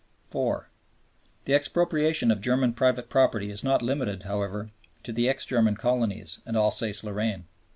[0.23, 0.67] (4)
[1.45, 4.71] The expropriation of German private property is not limited, however,
[5.03, 7.43] to the ex German colonies and Alsace Lorraine.